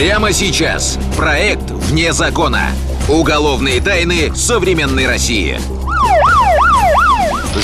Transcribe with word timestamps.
Прямо 0.00 0.32
сейчас. 0.32 0.98
Проект 1.14 1.70
«Вне 1.70 2.14
закона». 2.14 2.68
Уголовные 3.06 3.82
тайны 3.82 4.34
современной 4.34 5.06
России. 5.06 5.60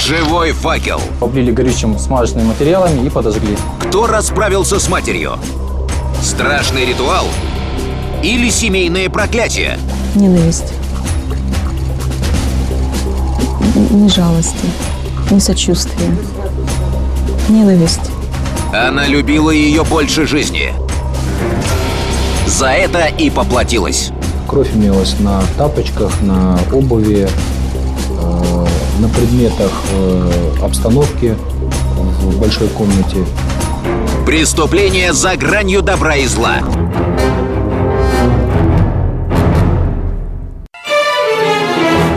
Живой 0.06 0.52
факел. 0.52 1.00
Облили 1.22 1.50
горючим 1.50 1.98
смазочными 1.98 2.48
материалами 2.48 3.06
и 3.06 3.08
подожгли. 3.08 3.56
Кто 3.80 4.06
расправился 4.06 4.78
с 4.78 4.86
матерью? 4.90 5.38
Страшный 6.20 6.84
ритуал? 6.84 7.24
Или 8.22 8.50
семейное 8.50 9.08
проклятие? 9.08 9.78
Ненависть. 10.14 10.74
Ни 13.90 14.08
жалости, 14.08 14.66
ни 15.30 15.38
сочувствия. 15.38 16.14
Ненависть. 17.48 18.10
Она 18.74 19.06
любила 19.06 19.50
ее 19.50 19.84
больше 19.84 20.26
жизни. 20.26 20.74
За 22.46 22.68
это 22.68 23.06
и 23.06 23.28
поплатилась. 23.28 24.12
Кровь 24.48 24.72
имелась 24.74 25.18
на 25.18 25.42
тапочках, 25.58 26.22
на 26.22 26.58
обуви, 26.72 27.28
э, 27.28 28.66
на 29.00 29.08
предметах 29.08 29.72
э, 29.92 30.30
обстановки 30.62 31.36
в 32.22 32.40
большой 32.40 32.68
комнате. 32.68 33.26
Преступление 34.24 35.12
за 35.12 35.36
гранью 35.36 35.82
добра 35.82 36.16
и 36.16 36.26
зла. 36.26 36.58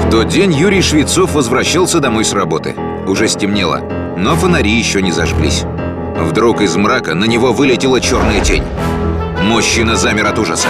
В 0.05 0.11
тот 0.11 0.27
день 0.27 0.53
Юрий 0.53 0.81
Швецов 0.81 1.33
возвращался 1.33 1.99
домой 1.99 2.23
с 2.23 2.33
работы. 2.33 2.75
Уже 3.07 3.27
стемнело, 3.27 3.81
но 4.16 4.35
фонари 4.35 4.71
еще 4.71 5.02
не 5.02 5.11
зажглись. 5.11 5.63
Вдруг 6.17 6.61
из 6.61 6.75
мрака 6.75 7.16
на 7.16 7.25
него 7.25 7.52
вылетела 7.52 7.99
черная 7.99 8.41
тень. 8.41 8.63
Мужчина 9.43 9.95
замер 9.95 10.27
от 10.27 10.38
ужаса. 10.39 10.67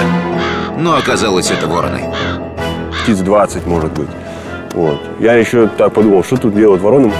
Но 0.77 0.95
оказалось 0.95 1.51
это 1.51 1.67
вороны. 1.67 2.03
птиц 3.03 3.19
20, 3.19 3.65
может 3.65 3.91
быть. 3.91 4.09
Вот. 4.73 4.99
Я 5.19 5.33
еще 5.33 5.67
так 5.67 5.93
подумал, 5.93 6.23
что 6.23 6.37
тут 6.37 6.55
делать 6.55 6.81
вороном? 6.81 7.13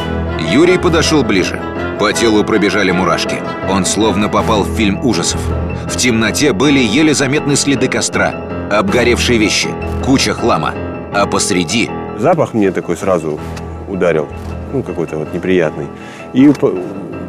Юрий 0.52 0.78
подошел 0.78 1.24
ближе. 1.24 1.60
По 2.00 2.14
телу 2.14 2.44
пробежали 2.44 2.92
мурашки. 2.92 3.36
Он 3.70 3.86
словно 3.86 4.30
попал 4.30 4.64
в 4.64 4.76
фильм 4.76 5.06
ужасов. 5.06 5.42
В 5.88 5.98
темноте 5.98 6.54
были 6.54 6.80
еле 6.80 7.14
заметны 7.14 7.56
следы 7.56 7.88
костра, 7.88 8.34
обгоревшие 8.72 9.38
вещи, 9.40 9.70
куча 10.06 10.34
хлама. 10.34 10.74
А 11.14 11.26
посреди 11.26 11.90
Запах 12.20 12.54
мне 12.54 12.72
такой 12.72 12.98
сразу 12.98 13.40
ударил, 13.88 14.28
ну, 14.74 14.84
какой-то 14.84 15.18
вот 15.18 15.34
неприятный. 15.34 15.88
И 16.34 16.52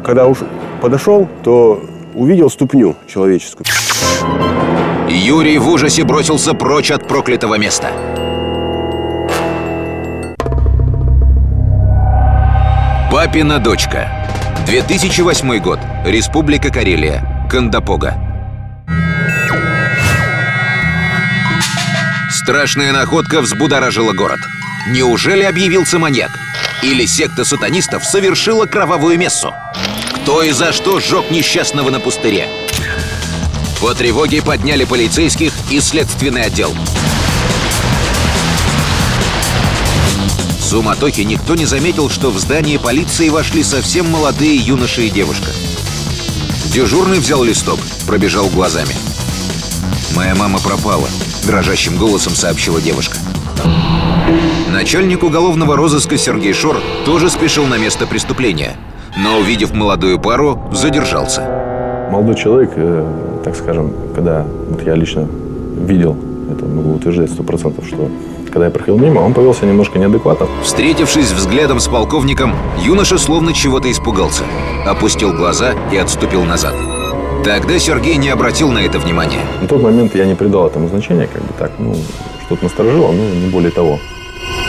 когда 0.03 0.27
уж 0.27 0.39
подошел, 0.81 1.29
то 1.43 1.81
увидел 2.13 2.49
ступню 2.49 2.95
человеческую. 3.07 3.65
Юрий 5.09 5.57
в 5.57 5.67
ужасе 5.67 6.03
бросился 6.03 6.53
прочь 6.53 6.91
от 6.91 7.07
проклятого 7.07 7.55
места. 7.55 7.91
Папина 13.11 13.59
дочка. 13.59 14.09
2008 14.65 15.59
год. 15.59 15.79
Республика 16.05 16.69
Карелия. 16.69 17.47
Кандапога. 17.49 18.15
Страшная 22.29 22.93
находка 22.93 23.41
взбудоражила 23.41 24.13
город. 24.13 24.39
Неужели 24.87 25.43
объявился 25.43 25.99
маньяк? 25.99 26.31
Или 26.81 27.05
секта 27.05 27.45
сатанистов 27.45 28.03
совершила 28.03 28.65
кровавую 28.65 29.17
мессу? 29.17 29.53
Кто 30.15 30.41
и 30.41 30.51
за 30.51 30.73
что 30.73 30.99
сжег 30.99 31.29
несчастного 31.29 31.89
на 31.89 31.99
пустыре? 31.99 32.47
По 33.81 33.95
тревоге 33.95 34.43
подняли 34.43 34.85
полицейских 34.85 35.51
и 35.71 35.79
следственный 35.79 36.43
отдел. 36.43 36.71
Суматохе 40.59 41.25
никто 41.25 41.55
не 41.55 41.65
заметил, 41.65 42.07
что 42.07 42.29
в 42.29 42.37
здание 42.37 42.79
полиции 42.79 43.29
вошли 43.29 43.63
совсем 43.63 44.07
молодые 44.07 44.55
юноша 44.55 45.01
и 45.01 45.09
девушка. 45.09 45.47
Дежурный 46.65 47.17
взял 47.17 47.43
листок, 47.43 47.79
пробежал 48.05 48.49
глазами. 48.49 48.93
«Моя 50.15 50.35
мама 50.35 50.59
пропала»,— 50.59 51.07
дрожащим 51.47 51.97
голосом 51.97 52.35
сообщила 52.35 52.79
девушка. 52.79 53.17
Начальник 54.69 55.23
уголовного 55.23 55.75
розыска 55.75 56.19
Сергей 56.19 56.53
Шор 56.53 56.79
тоже 57.03 57.31
спешил 57.31 57.65
на 57.65 57.79
место 57.79 58.05
преступления, 58.05 58.77
но, 59.17 59.39
увидев 59.39 59.73
молодую 59.73 60.19
пару, 60.19 60.69
задержался. 60.71 61.41
Молодой 62.11 62.35
человек, 62.35 62.71
э, 62.75 63.30
так 63.43 63.55
скажем, 63.55 63.93
когда 64.15 64.45
вот 64.69 64.81
я 64.83 64.95
лично 64.95 65.27
видел, 65.87 66.15
это 66.51 66.65
могу 66.65 66.93
утверждать 66.95 67.31
сто 67.31 67.43
процентов, 67.43 67.85
что 67.85 68.09
когда 68.51 68.65
я 68.65 68.71
проходил 68.71 68.97
мимо, 68.97 69.19
он 69.19 69.33
повел 69.33 69.53
себя 69.53 69.69
немножко 69.69 69.97
неадекватно. 69.97 70.47
Встретившись 70.63 71.31
взглядом 71.31 71.79
с 71.79 71.87
полковником, 71.87 72.53
юноша 72.83 73.17
словно 73.17 73.53
чего-то 73.53 73.89
испугался, 73.89 74.43
опустил 74.85 75.33
глаза 75.33 75.73
и 75.91 75.97
отступил 75.97 76.43
назад. 76.43 76.73
Тогда 77.45 77.79
Сергей 77.79 78.17
не 78.17 78.29
обратил 78.29 78.71
на 78.71 78.79
это 78.79 78.99
внимания. 78.99 79.39
На 79.61 79.67
тот 79.67 79.81
момент 79.81 80.13
я 80.15 80.25
не 80.25 80.35
придал 80.35 80.67
этому 80.67 80.89
значения, 80.89 81.27
как 81.31 81.41
бы 81.41 81.53
так, 81.57 81.71
ну, 81.79 81.95
что-то 82.45 82.65
насторожило, 82.65 83.11
но 83.11 83.23
не 83.23 83.49
более 83.49 83.71
того. 83.71 83.99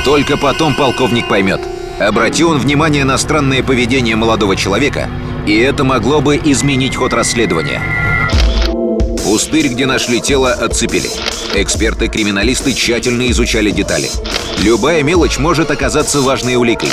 Только 0.05 0.37
потом 0.37 0.75
полковник 0.75 1.29
поймет. 1.29 1.61
Обрати 1.99 2.45
он 2.45 2.59
внимание 2.59 3.05
на 3.05 3.19
странное 3.19 3.63
поведение 3.63 4.17
молодого 4.17 4.57
человека, 4.57 5.09
и 5.47 5.57
это 5.59 5.85
могло 5.85 6.21
бы 6.21 6.37
изменить 6.37 6.97
ход 6.97 7.13
расследования. 7.13 7.81
Пустырь, 9.33 9.69
где 9.69 9.87
нашли 9.87 10.21
тело, 10.21 10.53
отцепили. 10.53 11.09
Эксперты-криминалисты 11.55 12.75
тщательно 12.75 13.31
изучали 13.31 13.71
детали. 13.71 14.11
Любая 14.59 15.03
мелочь 15.03 15.39
может 15.39 15.71
оказаться 15.71 16.21
важной 16.21 16.57
уликой. 16.57 16.91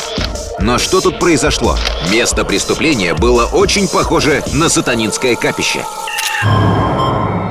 Но 0.61 0.77
что 0.77 1.01
тут 1.01 1.19
произошло? 1.19 1.77
Место 2.13 2.45
преступления 2.45 3.13
было 3.13 3.43
очень 3.43 3.89
похоже 3.89 4.41
на 4.53 4.69
сатанинское 4.69 5.35
капище. 5.35 5.83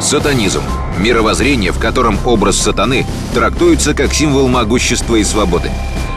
Сатанизм– 0.00 0.62
мировоззрение, 0.98 1.72
в 1.72 1.78
котором 1.78 2.18
образ 2.24 2.56
сатаны 2.56 3.04
трактуется 3.34 3.92
как 3.92 4.14
символ 4.14 4.48
могущества 4.48 5.16
и 5.16 5.24
свободы. 5.24 5.70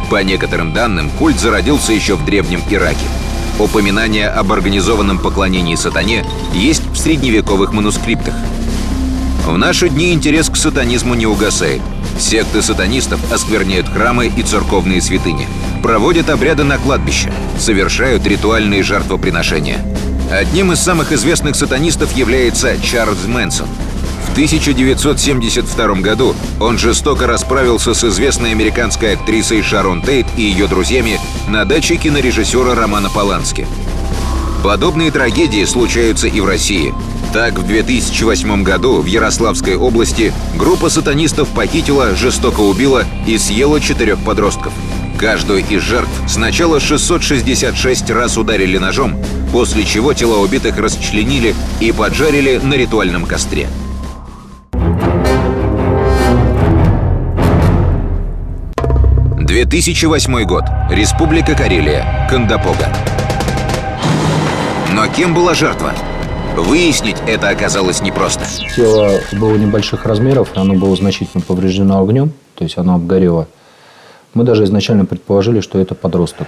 По 0.10 0.24
некоторым 0.24 0.72
данным, 0.72 1.10
культ 1.20 1.38
зародился 1.38 1.92
еще 1.92 2.16
в 2.16 2.24
Древнем 2.24 2.62
Ираке. 2.70 3.06
Упоминание 3.60 4.30
об 4.30 4.54
организованном 4.54 5.20
поклонении 5.20 5.76
сатане 5.76 6.26
есть 6.54 6.84
в 6.88 6.96
средневековых 6.96 7.74
манускриптах. 7.74 8.34
В 9.46 9.58
наши 9.58 9.90
дни 9.90 10.14
интерес 10.14 10.50
к 10.50 10.56
сатанизму 10.56 11.16
не 11.16 11.26
угасает. 11.26 11.82
Секты 12.20 12.62
сатанистов 12.62 13.20
оскверняют 13.32 13.90
храмы 13.90 14.28
и 14.28 14.44
церковные 14.44 15.02
святыни, 15.02 15.48
проводят 15.82 16.30
обряды 16.30 16.64
на 16.64 16.78
кладбище, 16.78 17.34
совершают 17.58 18.26
ритуальные 18.28 18.84
жертвоприношения. 18.84 19.84
Одним 20.32 20.72
из 20.72 20.80
самых 20.80 21.12
известных 21.12 21.56
сатанистов 21.56 22.16
является 22.16 22.80
Чарльз 22.82 23.26
Мэнсон. 23.26 23.68
В 24.28 24.32
1972 24.32 25.96
году 25.96 26.36
он 26.60 26.78
жестоко 26.78 27.28
расправился 27.28 27.94
с 27.94 28.04
известной 28.06 28.52
американской 28.52 29.16
актрисой 29.16 29.62
Шарон 29.62 30.02
Тейт 30.02 30.28
и 30.38 30.44
ее 30.44 30.68
друзьями 30.68 31.20
на 31.50 31.66
даче 31.66 31.98
кинорежиссера 31.98 32.76
Романа 32.76 33.10
Полански. 33.10 33.68
Подобные 34.64 35.10
трагедии 35.10 35.66
случаются 35.66 36.28
и 36.28 36.40
в 36.40 36.46
России. 36.46 36.94
Так, 37.34 37.58
в 37.58 37.66
2008 37.66 38.64
году 38.64 39.02
в 39.02 39.06
Ярославской 39.06 39.76
области 39.76 40.32
группа 40.56 40.90
сатанистов 40.90 41.50
похитила, 41.50 42.16
жестоко 42.16 42.62
убила 42.62 43.04
и 43.26 43.38
съела 43.38 43.80
четырех 43.80 44.24
подростков. 44.24 44.74
Каждую 45.18 45.66
из 45.68 45.82
жертв 45.82 46.12
сначала 46.28 46.80
666 46.80 48.10
раз 48.12 48.38
ударили 48.38 48.78
ножом, 48.78 49.16
после 49.52 49.84
чего 49.84 50.14
тела 50.14 50.38
убитых 50.38 50.78
расчленили 50.78 51.56
и 51.80 51.92
поджарили 51.92 52.58
на 52.58 52.76
ритуальном 52.76 53.26
костре.– 53.26 53.68
2008 59.52 60.44
год. 60.44 60.64
Республика 60.90 61.56
Карелия. 61.56 62.28
Кандапога. 62.30 62.88
Но 64.94 65.08
кем 65.08 65.34
была 65.34 65.54
жертва? 65.54 65.94
Выяснить 66.56 67.16
это 67.26 67.50
оказалось 67.50 68.02
непросто. 68.02 68.46
Тело 68.76 69.22
было 69.32 69.56
небольших 69.56 70.06
размеров, 70.06 70.50
оно 70.56 70.74
было 70.74 70.96
значительно 70.96 71.42
повреждено 71.42 72.02
огнем, 72.02 72.34
то 72.56 72.66
есть 72.66 72.78
оно 72.78 72.96
обгорело. 72.96 73.48
Мы 74.34 74.44
даже 74.44 74.66
изначально 74.66 75.06
предположили, 75.06 75.62
что 75.62 75.80
это 75.80 75.96
подросток. 75.96 76.48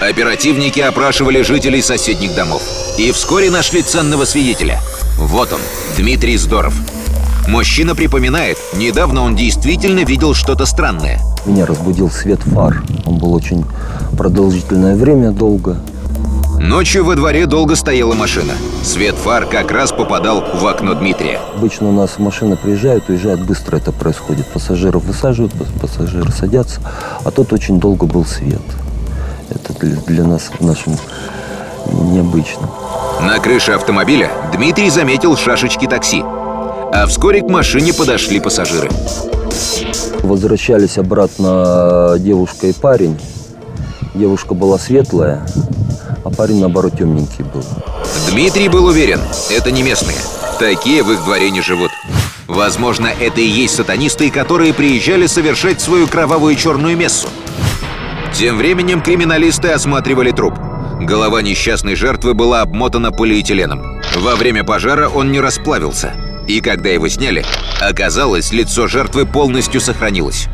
Оперативники 0.00 0.80
опрашивали 0.80 1.42
жителей 1.42 1.82
соседних 1.82 2.34
домов. 2.34 2.62
И 2.98 3.12
вскоре 3.12 3.50
нашли 3.50 3.82
ценного 3.82 4.24
свидетеля. 4.24 4.80
Вот 5.16 5.52
он, 5.52 5.60
Дмитрий 5.96 6.36
Здоров. 6.36 6.74
Мужчина 7.48 7.94
припоминает, 7.94 8.58
недавно 8.74 9.22
он 9.22 9.36
действительно 9.36 10.00
видел 10.00 10.34
что-то 10.34 10.66
странное. 10.66 11.20
Меня 11.46 11.64
разбудил 11.64 12.10
свет 12.10 12.40
фар. 12.40 12.82
Он 13.04 13.18
был 13.18 13.32
очень 13.32 13.64
продолжительное 14.16 14.96
время, 14.96 15.30
долго. 15.30 15.80
Ночью 16.58 17.04
во 17.04 17.14
дворе 17.16 17.46
долго 17.46 17.76
стояла 17.76 18.14
машина. 18.14 18.54
Свет 18.82 19.14
фар 19.14 19.46
как 19.46 19.70
раз 19.70 19.92
попадал 19.92 20.42
в 20.54 20.66
окно 20.66 20.94
Дмитрия. 20.94 21.40
Обычно 21.54 21.88
у 21.90 21.92
нас 21.92 22.18
машины 22.18 22.56
приезжают, 22.56 23.08
уезжают, 23.08 23.42
быстро 23.42 23.76
это 23.76 23.92
происходит. 23.92 24.46
Пассажиров 24.46 25.04
высаживают, 25.04 25.52
пассажиры 25.80 26.32
садятся, 26.32 26.80
а 27.24 27.30
тут 27.30 27.52
очень 27.52 27.78
долго 27.78 28.06
был 28.06 28.24
свет. 28.24 28.62
Это 29.50 29.74
для, 29.78 29.96
для 29.96 30.24
нас 30.24 30.50
в 30.58 30.64
нашем 30.64 30.96
необычно. 31.92 32.68
На 33.20 33.38
крыше 33.38 33.72
автомобиля 33.72 34.30
Дмитрий 34.54 34.90
заметил 34.90 35.36
шашечки 35.36 35.86
такси. 35.86 36.22
А 36.22 37.06
вскоре 37.06 37.42
к 37.42 37.48
машине 37.50 37.92
подошли 37.92 38.40
пассажиры. 38.40 38.88
Возвращались 40.22 40.96
обратно 40.98 42.16
девушка 42.18 42.68
и 42.68 42.72
парень. 42.72 43.18
Девушка 44.14 44.54
была 44.54 44.78
светлая, 44.78 45.46
а 46.26 46.30
парень, 46.30 46.58
наоборот, 46.58 46.98
темненький 46.98 47.44
был. 47.44 47.64
Дмитрий 48.30 48.68
был 48.68 48.86
уверен, 48.86 49.20
это 49.50 49.70
не 49.70 49.82
местные. 49.82 50.16
Такие 50.58 51.04
в 51.04 51.12
их 51.12 51.24
дворе 51.24 51.50
не 51.50 51.60
живут. 51.60 51.92
Возможно, 52.48 53.06
это 53.06 53.40
и 53.40 53.46
есть 53.46 53.76
сатанисты, 53.76 54.30
которые 54.30 54.74
приезжали 54.74 55.26
совершать 55.26 55.80
свою 55.80 56.08
кровавую 56.08 56.56
черную 56.56 56.96
мессу. 56.96 57.28
Тем 58.34 58.58
временем 58.58 59.02
криминалисты 59.02 59.68
осматривали 59.68 60.32
труп. 60.32 60.54
Голова 61.00 61.42
несчастной 61.42 61.94
жертвы 61.94 62.34
была 62.34 62.62
обмотана 62.62 63.12
полиэтиленом. 63.12 64.02
Во 64.16 64.34
время 64.34 64.64
пожара 64.64 65.08
он 65.08 65.30
не 65.30 65.40
расплавился. 65.40 66.12
И 66.48 66.60
когда 66.60 66.88
его 66.88 67.08
сняли, 67.08 67.44
оказалось, 67.80 68.52
лицо 68.52 68.88
жертвы 68.88 69.26
полностью 69.26 69.80
сохранилось. 69.80 70.48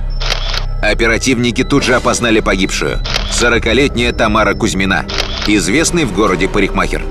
Оперативники 0.82 1.62
тут 1.62 1.84
же 1.84 1.94
опознали 1.94 2.40
погибшую. 2.40 2.98
40-летняя 3.30 4.12
Тамара 4.12 4.54
Кузьмина, 4.54 5.06
известный 5.48 6.04
в 6.04 6.14
городе 6.14 6.48
парикмахер. 6.48 7.02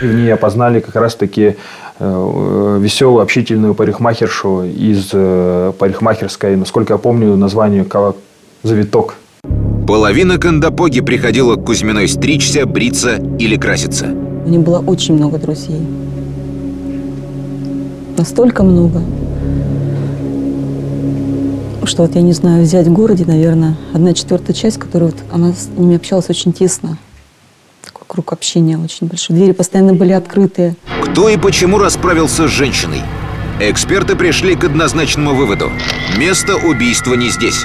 В 0.00 0.04
ней 0.04 0.32
опознали 0.32 0.80
как 0.80 0.96
раз-таки 0.96 1.56
э, 1.98 2.78
веселую, 2.80 3.22
общительную 3.22 3.74
парикмахершу 3.74 4.64
из 4.64 5.10
э, 5.12 5.72
парикмахерской, 5.78 6.56
насколько 6.56 6.94
я 6.94 6.98
помню, 6.98 7.36
название 7.36 7.86
«Завиток». 8.62 9.16
Половина 9.86 10.38
Кандапоги 10.38 11.00
приходила 11.00 11.56
к 11.56 11.64
Кузьминой 11.64 12.08
стричься, 12.08 12.66
бриться 12.66 13.16
или 13.38 13.56
краситься. 13.56 14.06
У 14.44 14.48
них 14.48 14.60
было 14.60 14.80
очень 14.80 15.14
много 15.14 15.38
друзей. 15.38 15.80
Настолько 18.16 18.62
много, 18.62 19.00
что 21.84 22.02
вот 22.02 22.14
я 22.14 22.22
не 22.22 22.32
знаю, 22.32 22.62
взять 22.62 22.86
в 22.86 22.92
городе, 22.92 23.24
наверное, 23.24 23.76
одна 23.92 24.12
четвертая 24.12 24.54
часть, 24.54 24.78
которая 24.78 25.10
вот, 25.10 25.18
она 25.32 25.52
с 25.52 25.68
ними 25.76 25.96
общалась 25.96 26.28
очень 26.28 26.52
тесно. 26.52 26.98
Круг 28.08 28.32
общения 28.32 28.78
очень 28.78 29.06
большой. 29.06 29.36
Двери 29.36 29.52
постоянно 29.52 29.92
были 29.92 30.12
открытые. 30.12 30.76
Кто 31.02 31.28
и 31.28 31.36
почему 31.36 31.78
расправился 31.78 32.48
с 32.48 32.50
женщиной? 32.50 33.02
Эксперты 33.60 34.16
пришли 34.16 34.54
к 34.56 34.64
однозначному 34.64 35.34
выводу. 35.34 35.70
Место 36.16 36.56
убийства 36.56 37.14
не 37.14 37.28
здесь. 37.28 37.64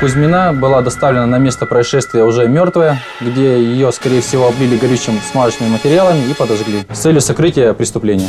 Кузьмина 0.00 0.52
была 0.52 0.80
доставлена 0.82 1.26
на 1.26 1.38
место 1.38 1.66
происшествия 1.66 2.24
уже 2.24 2.48
мертвая, 2.48 3.02
где 3.20 3.62
ее, 3.62 3.92
скорее 3.92 4.22
всего, 4.22 4.48
облили 4.48 4.76
горючим 4.76 5.20
смазочными 5.30 5.70
материалами 5.70 6.30
и 6.30 6.34
подожгли 6.34 6.84
с 6.92 6.98
целью 6.98 7.20
сокрытия 7.20 7.72
преступления. 7.74 8.28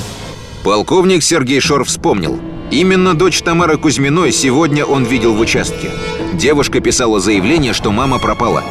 Полковник 0.64 1.24
Сергей 1.24 1.60
Шор 1.60 1.86
вспомнил. 1.86 2.40
Именно 2.72 3.14
дочь 3.16 3.42
Тамары 3.42 3.78
Кузьминой 3.78 4.32
сегодня 4.32 4.86
он 4.86 5.06
видел 5.06 5.34
в 5.34 5.40
участке. 5.40 5.90
Девушка 6.34 6.82
писала 6.82 7.20
заявление, 7.20 7.74
что 7.74 7.92
мама 7.92 8.20
пропала. 8.20 8.64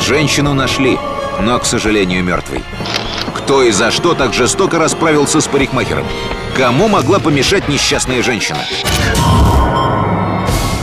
Женщину 0.00 0.54
нашли, 0.54 0.98
но, 1.40 1.58
к 1.58 1.66
сожалению, 1.66 2.22
мертвой. 2.24 2.62
Кто 3.34 3.62
и 3.62 3.70
за 3.70 3.90
что 3.90 4.14
так 4.14 4.34
жестоко 4.34 4.78
расправился 4.78 5.40
с 5.40 5.46
парикмахером? 5.46 6.06
Кому 6.56 6.88
могла 6.88 7.18
помешать 7.18 7.68
несчастная 7.68 8.22
женщина? 8.22 8.60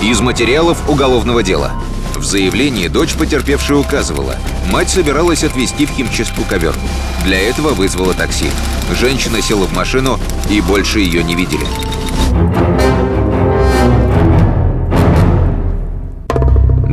Из 0.02 0.20
материалов 0.22 0.90
уголовного 0.90 1.44
дела. 1.44 1.72
В 2.16 2.24
заявлении 2.24 2.88
дочь 2.88 3.14
потерпевшей 3.14 3.80
указывала, 3.80 4.36
мать 4.72 4.90
собиралась 4.90 5.44
отвезти 5.44 5.86
в 5.86 5.92
химчистку 5.92 6.44
ковер. 6.44 6.76
Для 7.24 7.40
этого 7.40 7.74
вызвала 7.74 8.14
такси. 8.14 8.50
Женщина 8.92 9.42
села 9.42 9.68
в 9.68 9.74
машину 9.74 10.20
и 10.50 10.60
больше 10.62 11.00
ее 11.00 11.24
не 11.24 11.36
видели. 11.36 11.66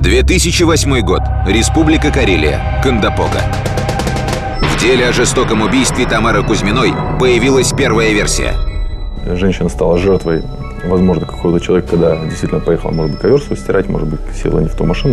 «2008 0.07 1.01
год. 1.01 1.23
Республика 1.49 2.13
Карелия. 2.13 2.81
Кандапога. 2.81 3.43
В 4.63 4.81
деле 4.81 5.09
о 5.09 5.13
жестоком 5.13 5.63
убийстве 5.63 6.07
Тамары 6.07 6.45
Кузьминой 6.45 6.95
появилась 7.19 7.73
первая 7.73 8.13
версия. 8.13 8.55
Женщина 9.35 9.69
стала 9.69 9.99
жертвой 9.99 10.45
возможно, 10.85 11.27
какого-то 11.27 11.65
человека, 11.65 11.89
когда 11.91 12.17
действительно 12.25 12.61
поехал, 12.61 12.93
может 12.93 13.13
быть, 13.13 13.21
ковер 13.21 13.41
свой 13.41 13.59
стирать, 13.59 13.89
может 13.89 14.07
быть, 14.07 14.21
села 14.41 14.61
не 14.61 14.69
в 14.69 14.77
ту 14.77 14.85
машину. 14.85 15.13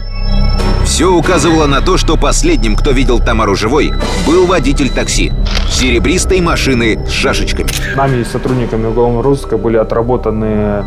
Все 0.86 1.12
указывало 1.12 1.66
на 1.66 1.81
то, 1.81 1.98
что 1.98 2.16
последним, 2.16 2.75
кто 2.75 2.92
видел 2.92 3.19
Тамару 3.19 3.56
живой, 3.56 3.92
был 4.28 4.45
водитель 4.45 4.92
такси. 4.92 5.31
Серебристой 5.72 6.40
машины 6.40 7.04
с 7.07 7.10
шашечками. 7.10 7.69
Нами 7.95 8.22
и 8.22 8.24
сотрудниками 8.24 8.86
уголовного 8.86 9.24
розыска 9.24 9.57
были 9.57 9.78
отработаны 9.78 10.86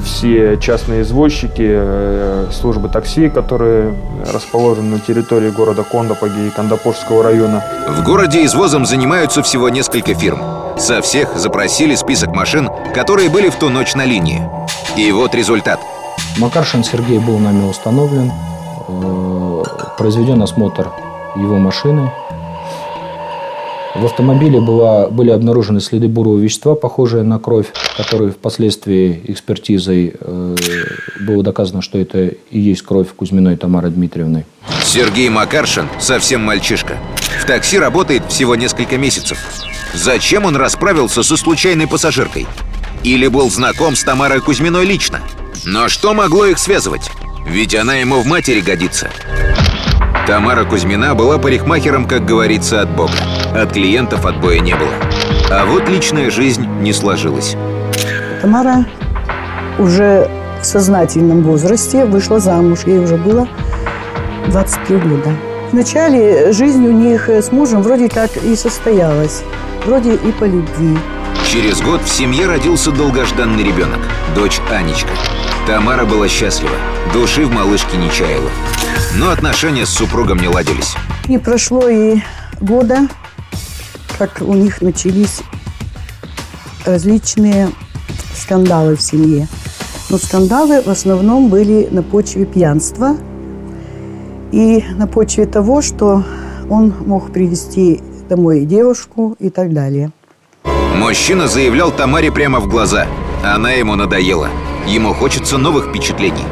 все 0.00 0.56
частные 0.58 1.02
извозчики, 1.02 1.66
э, 1.66 2.50
службы 2.52 2.88
такси, 2.88 3.28
которые 3.28 3.94
расположены 4.32 4.96
на 4.96 5.00
территории 5.00 5.50
города 5.50 5.82
Кондопоги 5.82 6.46
и 6.46 6.50
Кондопожского 6.50 7.22
района. 7.22 7.64
В 7.88 8.02
городе 8.04 8.44
извозом 8.44 8.86
занимаются 8.86 9.42
всего 9.42 9.68
несколько 9.68 10.14
фирм. 10.14 10.40
Со 10.78 11.02
всех 11.02 11.36
запросили 11.36 11.94
список 11.94 12.34
машин, 12.34 12.68
которые 12.94 13.28
были 13.28 13.48
в 13.48 13.56
ту 13.56 13.68
ночь 13.68 13.94
на 13.94 14.04
линии. 14.04 14.48
И 14.96 15.10
вот 15.12 15.34
результат. 15.34 15.80
Макаршин 16.38 16.84
Сергей 16.84 17.18
был 17.18 17.38
нами 17.38 17.68
установлен. 17.68 18.32
Э, 18.88 19.62
произведен 19.98 20.42
осмотр 20.42 20.90
его 21.36 21.58
машины. 21.58 22.10
В 23.98 24.04
автомобиле 24.04 24.60
была, 24.60 25.08
были 25.08 25.30
обнаружены 25.30 25.80
следы 25.80 26.06
бурого 26.06 26.38
вещества, 26.38 26.76
похожие 26.76 27.24
на 27.24 27.40
кровь, 27.40 27.66
которые 27.96 28.30
впоследствии 28.30 29.20
экспертизой 29.24 30.14
э, 30.20 30.56
было 31.20 31.42
доказано, 31.42 31.82
что 31.82 31.98
это 31.98 32.28
и 32.28 32.60
есть 32.60 32.82
кровь 32.82 33.08
Кузьминой 33.08 33.56
Тамары 33.56 33.90
Дмитриевны. 33.90 34.46
Сергей 34.84 35.28
Макаршин 35.30 35.88
совсем 35.98 36.42
мальчишка. 36.42 36.96
В 37.42 37.44
такси 37.44 37.76
работает 37.76 38.22
всего 38.28 38.54
несколько 38.54 38.96
месяцев. 38.98 39.36
Зачем 39.92 40.44
он 40.44 40.54
расправился 40.54 41.24
со 41.24 41.36
случайной 41.36 41.88
пассажиркой? 41.88 42.46
Или 43.02 43.26
был 43.26 43.50
знаком 43.50 43.96
с 43.96 44.04
Тамарой 44.04 44.40
Кузьминой 44.40 44.84
лично? 44.84 45.18
Но 45.64 45.88
что 45.88 46.14
могло 46.14 46.46
их 46.46 46.60
связывать? 46.60 47.10
Ведь 47.48 47.74
она 47.74 47.96
ему 47.96 48.20
в 48.20 48.26
матери 48.26 48.60
годится. 48.60 49.10
Тамара 50.28 50.64
Кузьмина 50.64 51.16
была 51.16 51.38
парикмахером, 51.38 52.06
как 52.06 52.24
говорится, 52.24 52.80
от 52.80 52.94
Бога. 52.94 53.14
От 53.54 53.72
клиентов 53.72 54.26
отбоя 54.26 54.60
не 54.60 54.74
было. 54.74 54.92
А 55.50 55.64
вот 55.66 55.88
личная 55.88 56.30
жизнь 56.30 56.66
не 56.80 56.92
сложилась. 56.92 57.56
Тамара 58.42 58.86
уже 59.78 60.30
в 60.60 60.64
сознательном 60.64 61.42
возрасте 61.42 62.04
вышла 62.04 62.40
замуж. 62.40 62.80
Ей 62.86 62.98
уже 62.98 63.16
было 63.16 63.48
23 64.48 64.96
года. 64.96 65.30
Вначале 65.72 66.52
жизнь 66.52 66.86
у 66.86 66.92
них 66.92 67.28
с 67.28 67.52
мужем 67.52 67.82
вроде 67.82 68.08
так 68.08 68.36
и 68.36 68.56
состоялась 68.56 69.42
вроде 69.84 70.14
и 70.14 70.32
по 70.32 70.44
любви. 70.44 70.98
Через 71.50 71.80
год 71.80 72.02
в 72.02 72.08
семье 72.08 72.46
родился 72.46 72.90
долгожданный 72.90 73.64
ребенок, 73.64 74.00
дочь 74.34 74.60
Анечка. 74.70 75.10
Тамара 75.66 76.04
была 76.04 76.28
счастлива, 76.28 76.74
души 77.12 77.46
в 77.46 77.52
малышке 77.52 77.96
не 77.96 78.10
чаяла. 78.10 78.50
Но 79.14 79.30
отношения 79.30 79.86
с 79.86 79.90
супругом 79.90 80.38
не 80.38 80.48
ладились. 80.48 80.94
Не 81.26 81.38
прошло 81.38 81.88
и 81.88 82.18
года, 82.60 83.08
как 84.18 84.40
у 84.40 84.54
них 84.54 84.82
начались 84.82 85.40
различные 86.84 87.70
скандалы 88.34 88.96
в 88.96 89.00
семье. 89.00 89.48
Но 90.10 90.18
скандалы 90.18 90.82
в 90.82 90.88
основном 90.88 91.48
были 91.48 91.88
на 91.90 92.02
почве 92.02 92.44
пьянства 92.46 93.16
и 94.52 94.84
на 94.96 95.06
почве 95.06 95.46
того, 95.46 95.82
что 95.82 96.24
он 96.68 96.94
мог 97.06 97.32
привести 97.32 98.00
домой 98.28 98.64
девушку 98.64 99.36
и 99.38 99.50
так 99.50 99.72
далее. 99.72 100.10
Мужчина 100.96 101.46
заявлял 101.46 101.92
Тамаре 101.92 102.32
прямо 102.32 102.58
в 102.60 102.68
глаза. 102.68 103.06
Она 103.44 103.72
ему 103.72 103.94
надоела. 103.94 104.48
Ему 104.86 105.14
хочется 105.14 105.58
новых 105.58 105.88
впечатлений. 105.88 106.44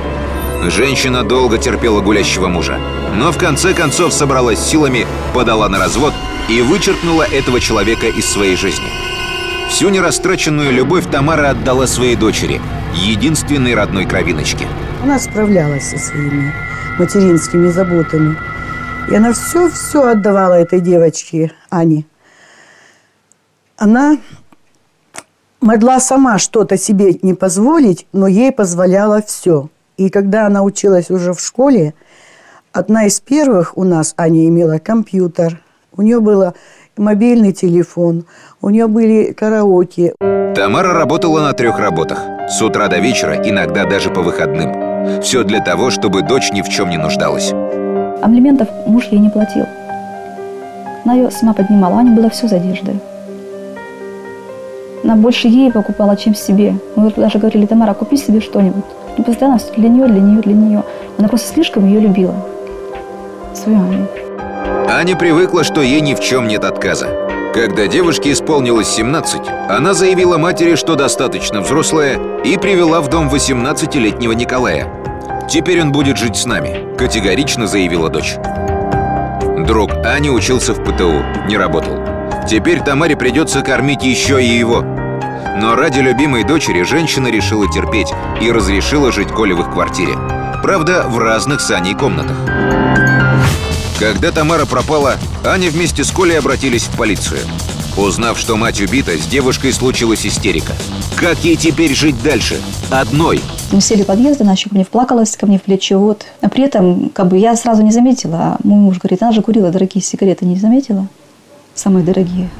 Женщина 0.69 1.25
долго 1.25 1.59
терпела 1.59 2.01
гулящего 2.01 2.49
мужа, 2.49 2.79
но 3.15 3.33
в 3.33 3.39
конце 3.39 3.73
концов 3.73 4.13
собралась 4.13 4.59
силами, 4.59 5.07
подала 5.35 5.69
на 5.69 5.79
развод 5.79 6.13
и 6.49 6.63
вычеркнула 6.63 7.25
этого 7.25 7.61
человека 7.61 8.07
из 8.07 8.27
своей 8.27 8.57
жизни. 8.57 8.87
Всю 9.69 9.89
нерастраченную 9.89 10.73
любовь 10.73 11.11
Тамара 11.11 11.51
отдала 11.51 11.87
своей 11.87 12.17
дочери, 12.17 12.61
единственной 12.95 13.75
родной 13.75 14.07
кровиночке. 14.07 14.67
Она 15.03 15.19
справлялась 15.19 15.91
со 15.91 15.99
своими 15.99 16.53
материнскими 16.99 17.69
заботами. 17.69 18.37
И 19.11 19.15
она 19.15 19.33
все-все 19.33 20.09
отдавала 20.09 20.55
этой 20.55 20.81
девочке, 20.81 21.53
Ане. 21.71 22.07
Она 23.77 24.19
могла 25.61 26.01
сама 26.01 26.39
что-то 26.39 26.77
себе 26.77 27.19
не 27.23 27.35
позволить, 27.35 28.07
но 28.13 28.27
ей 28.27 28.53
позволяло 28.53 29.23
все. 29.23 29.69
И 29.97 30.11
когда 30.11 30.47
она 30.47 30.63
училась 30.63 31.11
уже 31.11 31.33
в 31.33 31.41
школе, 31.41 31.95
одна 32.73 33.07
из 33.07 33.21
первых 33.21 33.77
у 33.77 33.85
нас, 33.85 34.15
Аня 34.17 34.47
имела 34.47 34.79
компьютер, 34.79 35.61
у 35.97 36.03
нее 36.03 36.21
был 36.21 36.53
мобильный 36.97 37.53
телефон, 37.53 38.25
у 38.61 38.71
нее 38.71 38.87
были 38.87 39.33
караоке. 39.33 40.15
Тамара 40.55 40.93
работала 40.93 41.41
на 41.41 41.53
трех 41.53 41.79
работах. 41.79 42.21
С 42.49 42.63
утра 42.63 42.89
до 42.89 42.99
вечера, 42.99 43.37
иногда 43.45 43.85
даже 43.85 44.11
по 44.11 44.23
выходным. 44.23 45.21
Все 45.21 45.45
для 45.45 45.61
того, 45.61 45.91
чтобы 45.91 46.23
дочь 46.23 46.53
ни 46.53 46.63
в 46.63 46.69
чем 46.69 46.91
не 46.91 46.97
нуждалась. 46.97 47.53
Алиментов 48.23 48.69
муж 48.87 49.05
ей 49.11 49.21
не 49.21 49.29
платил. 49.29 49.67
Она 51.05 51.15
ее 51.15 51.31
сама 51.31 51.53
поднимала, 51.53 51.95
у 51.95 51.99
Ани 51.99 52.11
было 52.11 52.31
все 52.31 52.49
за 52.49 52.57
одеждой. 52.57 52.99
Она 55.05 55.15
больше 55.15 55.47
ей 55.47 55.71
покупала, 55.71 56.17
чем 56.17 56.35
себе. 56.35 56.75
Мы 56.97 57.13
даже 57.15 57.39
говорили, 57.39 57.67
Тамара, 57.67 57.95
купи 57.95 58.17
себе 58.17 58.41
что-нибудь. 58.41 58.85
Ну, 59.17 59.25
постоянно 59.25 59.61
для 59.77 59.89
нее, 59.89 60.07
для 60.09 60.21
нее, 60.21 60.41
для 60.41 60.55
нее. 60.55 60.83
Она 61.17 61.29
просто 61.29 61.53
слишком 61.53 61.87
ее 61.87 62.01
любила. 62.01 62.35
Свою 63.55 63.79
Аню. 63.79 64.26
Аня 64.89 65.17
привыкла, 65.17 65.65
что 65.65 65.83
ей 65.83 66.01
ни 66.01 66.15
в 66.15 66.21
чем 66.21 66.49
нет 66.49 66.65
отказа. 66.65 67.09
Когда 67.53 67.87
девушке 67.87 68.33
исполнилось 68.33 68.89
17, 68.89 69.43
она 69.69 69.95
заявила 69.95 70.39
матери, 70.39 70.75
что 70.75 70.95
достаточно 70.95 71.61
взрослая, 71.61 72.19
и 72.45 72.57
привела 72.57 73.01
в 73.01 73.09
дом 73.09 73.29
18-летнего 73.29 74.33
Николая. 74.33 74.89
«Теперь 75.49 75.81
он 75.81 75.93
будет 75.93 76.19
жить 76.19 76.37
с 76.37 76.45
нами»,– 76.45 76.97
категорично 76.99 77.67
заявила 77.67 78.11
дочь. 78.11 78.37
Друг 79.67 79.91
Ани 80.05 80.31
учился 80.31 80.75
в 80.75 80.83
ПТУ, 80.85 81.23
не 81.49 81.57
работал. 81.57 81.99
Теперь 82.49 82.81
Тамаре 82.81 83.17
придется 83.17 83.63
кормить 83.63 84.03
еще 84.03 84.43
и 84.43 84.47
его. 84.47 84.83
Но 85.61 85.75
ради 85.75 86.01
любимой 86.01 86.45
дочери 86.45 86.83
женщина 86.83 87.29
решила 87.29 87.67
терпеть 87.73 88.13
и 88.41 88.53
разрешила 88.53 89.11
жить 89.11 89.29
Коле 89.29 89.55
в 89.55 89.61
их 89.61 89.73
квартире. 89.73 90.15
Правда, 90.63 91.05
в 91.09 91.19
разных 91.19 91.61
с 91.61 91.71
Аней 91.71 91.95
комнатах. 91.95 92.37
Когда 93.99 94.31
Тамара 94.31 94.67
пропала, 94.67 95.17
Аня 95.43 95.71
вместе 95.71 96.05
с 96.05 96.11
Колей 96.11 96.39
обратились 96.39 96.83
в 96.83 96.97
полицию. 96.99 97.41
Узнав, 97.97 98.39
что 98.39 98.57
мать 98.57 98.79
убита, 98.79 99.13
с 99.13 99.27
девушкой 99.27 99.73
случилась 99.73 100.27
истерика. 100.27 100.75
Как 101.17 101.39
ей 101.39 101.57
теперь 101.57 101.95
жить 101.95 102.23
дальше? 102.23 102.61
Одной. 102.91 103.41
Мы 103.73 103.81
сели 103.81 104.03
в 104.03 104.07
подъезд, 104.07 104.43
она 104.43 104.53
еще 104.53 104.69
ко 104.69 104.75
мне 104.75 104.85
вплакалась, 104.85 105.35
ко 105.35 105.47
мне 105.47 105.59
в 105.59 105.63
плечо. 105.63 105.99
Вот. 105.99 106.27
А 106.43 106.51
при 106.51 106.65
этом 106.65 107.09
как 107.09 107.29
бы 107.29 107.39
я 107.39 107.57
сразу 107.57 107.83
не 107.83 107.91
заметила. 107.91 108.37
А 108.37 108.59
мой 108.65 108.81
муж 108.81 108.99
говорит, 108.99 109.23
она 109.23 109.33
же 109.33 109.41
курила 109.41 109.71
дорогие 109.71 110.05
сигареты, 110.05 110.45
не 110.45 110.57
заметила? 110.57 111.09
Самые 111.75 112.05
дорогие. 112.05 112.51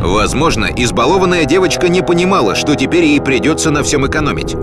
Возможно, 0.00 0.66
избалованная 0.76 1.46
девочка 1.46 1.88
не 1.88 2.02
понимала, 2.02 2.54
что 2.54 2.76
теперь 2.76 3.04
ей 3.04 3.20
придется 3.20 3.72
на 3.72 3.82
всем 3.82 4.06
экономить. 4.06 4.54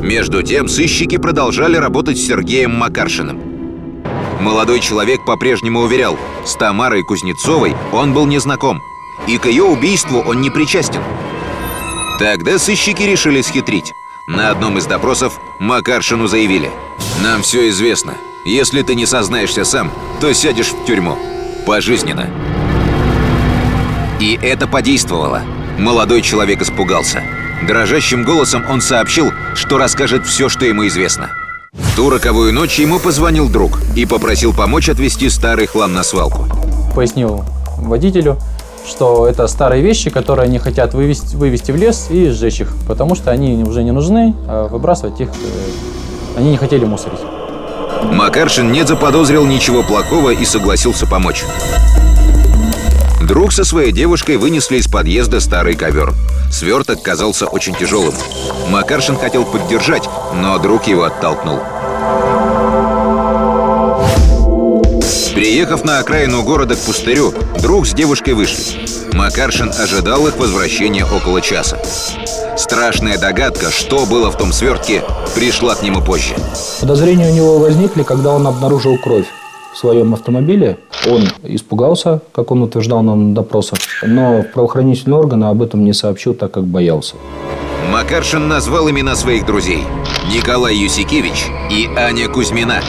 Между 0.00 0.42
тем, 0.42 0.66
сыщики 0.66 1.16
продолжали 1.16 1.76
работать 1.76 2.18
с 2.18 2.26
Сергеем 2.26 2.74
Макаршиным. 2.74 3.53
Молодой 4.40 4.80
человек 4.80 5.22
по-прежнему 5.24 5.80
уверял, 5.80 6.18
с 6.44 6.54
Тамарой 6.54 7.02
Кузнецовой 7.02 7.74
он 7.92 8.12
был 8.12 8.26
незнаком, 8.26 8.82
и 9.26 9.38
к 9.38 9.46
ее 9.46 9.64
убийству 9.64 10.20
он 10.20 10.40
не 10.40 10.50
причастен. 10.50 11.02
Тогда 12.18 12.58
сыщики 12.58 13.02
решили 13.02 13.42
схитрить. 13.42 13.94
На 14.26 14.50
одном 14.50 14.78
из 14.78 14.86
допросов 14.86 15.38
Макаршину 15.58 16.26
заявили 16.26 16.70
«Нам 17.22 17.42
все 17.42 17.68
известно. 17.68 18.14
Если 18.44 18.82
ты 18.82 18.94
не 18.94 19.06
сознаешься 19.06 19.64
сам, 19.64 19.92
то 20.20 20.32
сядешь 20.32 20.72
в 20.72 20.84
тюрьму. 20.84 21.18
Пожизненно». 21.66 22.30
И 24.20 24.38
это 24.40 24.66
подействовало. 24.66 25.42
Молодой 25.78 26.22
человек 26.22 26.62
испугался. 26.62 27.22
Дрожащим 27.66 28.24
голосом 28.24 28.64
он 28.68 28.80
сообщил, 28.80 29.32
что 29.54 29.76
расскажет 29.78 30.26
все, 30.26 30.48
что 30.48 30.64
ему 30.64 30.86
известно. 30.86 31.43
В 31.74 31.96
ту 31.96 32.08
роковую 32.08 32.52
ночь 32.52 32.78
ему 32.78 33.00
позвонил 33.00 33.48
друг 33.48 33.80
и 33.96 34.06
попросил 34.06 34.54
помочь 34.54 34.88
отвезти 34.88 35.28
старый 35.28 35.66
хлам 35.66 35.92
на 35.92 36.04
свалку. 36.04 36.46
Пояснил 36.94 37.44
водителю, 37.78 38.38
что 38.86 39.26
это 39.26 39.48
старые 39.48 39.82
вещи, 39.82 40.08
которые 40.10 40.44
они 40.44 40.58
хотят 40.58 40.94
вывести, 40.94 41.34
вывести 41.34 41.72
в 41.72 41.76
лес 41.76 42.06
и 42.10 42.28
сжечь 42.30 42.60
их, 42.60 42.72
потому 42.86 43.16
что 43.16 43.32
они 43.32 43.64
уже 43.64 43.82
не 43.82 43.90
нужны, 43.90 44.36
а 44.46 44.68
выбрасывать 44.68 45.20
их 45.20 45.28
э, 45.30 46.38
они 46.38 46.52
не 46.52 46.56
хотели 46.56 46.84
мусорить. 46.84 47.20
Макаршин 48.04 48.70
не 48.70 48.86
заподозрил 48.86 49.44
ничего 49.44 49.82
плохого 49.82 50.30
и 50.30 50.44
согласился 50.44 51.06
помочь. 51.06 51.44
Друг 53.20 53.52
со 53.52 53.64
своей 53.64 53.90
девушкой 53.90 54.36
вынесли 54.36 54.76
из 54.76 54.86
подъезда 54.86 55.40
старый 55.40 55.74
ковер. 55.74 56.12
Сверток 56.52 57.02
казался 57.02 57.46
очень 57.46 57.74
тяжелым. 57.74 58.14
Макаршин 58.68 59.16
хотел 59.16 59.44
поддержать, 59.44 60.08
но 60.40 60.58
друг 60.58 60.86
его 60.86 61.04
оттолкнул. 61.04 61.60
Приехав 65.34 65.84
на 65.84 65.98
окраину 65.98 66.42
города 66.42 66.74
к 66.74 66.78
пустырю, 66.78 67.32
друг 67.60 67.86
с 67.86 67.92
девушкой 67.92 68.34
вышли. 68.34 68.86
Макаршин 69.12 69.70
ожидал 69.70 70.26
их 70.26 70.36
возвращения 70.36 71.04
около 71.04 71.40
часа. 71.40 71.78
Страшная 72.56 73.18
догадка, 73.18 73.70
что 73.70 74.06
было 74.06 74.30
в 74.30 74.38
том 74.38 74.52
свертке, 74.52 75.02
пришла 75.34 75.74
к 75.74 75.82
нему 75.82 76.00
позже. 76.00 76.34
Подозрения 76.80 77.30
у 77.30 77.34
него 77.34 77.58
возникли, 77.58 78.02
когда 78.02 78.32
он 78.32 78.46
обнаружил 78.46 78.96
кровь 78.98 79.26
в 79.72 79.78
своем 79.78 80.14
автомобиле. 80.14 80.78
Он 81.06 81.28
испугался, 81.42 82.20
как 82.32 82.50
он 82.50 82.62
утверждал 82.62 83.02
на 83.02 83.34
допросах, 83.34 83.78
но 84.02 84.44
правоохранительные 84.54 85.18
органы 85.18 85.44
об 85.46 85.62
этом 85.62 85.84
не 85.84 85.92
сообщил, 85.92 86.34
так 86.34 86.52
как 86.52 86.64
боялся. 86.64 87.16
Макаршин 87.94 88.48
назвал 88.48 88.90
имена 88.90 89.14
своих 89.14 89.46
друзей. 89.46 89.84
Николай 90.26 90.74
Юсикевич 90.74 91.44
и 91.70 91.88
Аня 91.96 92.26
Кузьмина. 92.26 92.82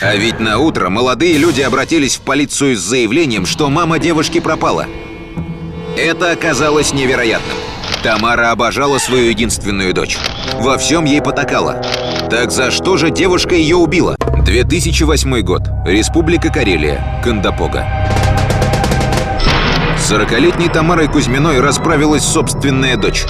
А 0.00 0.16
ведь 0.16 0.40
на 0.40 0.60
утро 0.60 0.88
молодые 0.88 1.36
люди 1.36 1.60
обратились 1.60 2.16
в 2.16 2.22
полицию 2.22 2.78
с 2.78 2.80
заявлением, 2.80 3.44
что 3.44 3.68
мама 3.68 3.98
девушки 3.98 4.40
пропала. 4.40 4.86
Это 5.98 6.30
оказалось 6.30 6.94
невероятным. 6.94 7.58
Тамара 8.02 8.50
обожала 8.50 8.96
свою 8.96 9.28
единственную 9.28 9.92
дочь. 9.92 10.16
Во 10.60 10.78
всем 10.78 11.04
ей 11.04 11.20
потакала. 11.20 11.82
Так 12.30 12.50
за 12.50 12.70
что 12.70 12.96
же 12.96 13.10
девушка 13.10 13.56
ее 13.56 13.76
убила? 13.76 14.16
2008 14.46 15.40
год. 15.42 15.60
Республика 15.84 16.48
Карелия. 16.48 17.20
Кандапога. 17.22 17.86
С 20.04 20.12
40-летней 20.12 20.68
Тамарой 20.68 21.08
Кузьминой 21.08 21.60
расправилась 21.60 22.24
собственная 22.24 22.98
дочь. 22.98 23.24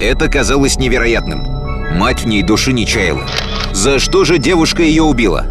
Это 0.00 0.30
казалось 0.30 0.78
невероятным. 0.78 1.46
Мать 1.98 2.22
в 2.22 2.26
ней 2.26 2.42
души 2.42 2.72
не 2.72 2.86
чаяла. 2.86 3.26
За 3.74 3.98
что 3.98 4.24
же 4.24 4.38
девушка 4.38 4.82
ее 4.82 5.02
убила? 5.02 5.44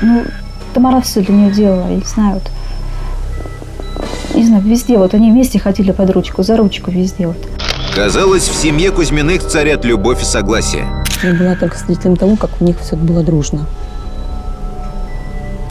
Ну, 0.00 0.24
Тамара 0.72 1.02
все 1.02 1.20
для 1.20 1.34
нее 1.34 1.50
делала, 1.50 1.90
я 1.90 1.96
не 1.96 2.04
знаю, 2.06 2.40
вот. 2.40 2.50
Не 4.34 4.46
знаю, 4.46 4.62
везде, 4.62 4.96
вот 4.96 5.12
они 5.12 5.30
вместе 5.30 5.58
ходили 5.58 5.92
под 5.92 6.08
ручку, 6.08 6.42
за 6.42 6.56
ручку 6.56 6.90
везде 6.90 7.26
вот. 7.26 7.36
Казалось, 7.94 8.48
в 8.48 8.54
семье 8.54 8.90
Кузьминых 8.92 9.46
царят 9.46 9.84
любовь 9.84 10.22
и 10.22 10.24
согласие. 10.24 10.86
Я 11.22 11.34
была 11.34 11.54
только 11.54 11.76
свидетелем 11.76 12.16
того, 12.16 12.36
как 12.36 12.48
у 12.62 12.64
них 12.64 12.80
все 12.80 12.96
было 12.96 13.22
дружно. 13.22 13.66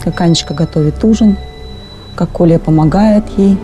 Как 0.04 0.20
Анечка 0.20 0.54
готовит 0.54 1.02
ужин, 1.02 1.36
как 2.14 2.30
Коля 2.30 2.60
помогает 2.60 3.24
ей, 3.36 3.58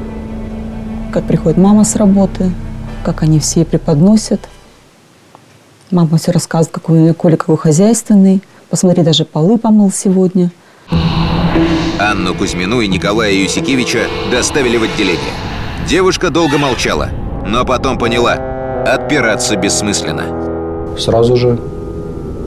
как 1.15 1.23
приходит 1.29 1.59
мама 1.59 1.85
с 1.85 1.95
работы, 1.95 2.51
как 3.05 3.23
они 3.23 3.39
все 3.39 3.65
преподносят. 3.65 4.49
Мама 5.93 6.19
все 6.19 6.33
рассказывает, 6.33 6.75
какой 6.75 7.15
Коля 7.15 7.37
какой 7.37 7.57
хозяйственный. 7.57 8.43
Посмотри, 8.69 9.05
даже 9.05 9.25
полы 9.25 9.57
помыл 9.57 9.93
сегодня. 9.93 10.51
Анну 12.01 12.35
Кузьмину 12.35 12.81
и 12.81 12.89
Николая 12.89 13.33
Юсикевича 13.33 14.09
доставили 14.33 14.77
в 14.77 14.83
отделение. 14.83 15.31
Девушка 15.89 16.31
долго 16.31 16.59
молчала, 16.59 17.11
но 17.47 17.65
потом 17.65 17.97
поняла– 17.97 18.35
отпираться 18.85 19.55
бессмысленно. 19.55 20.97
Сразу 20.99 21.37
же 21.37 21.61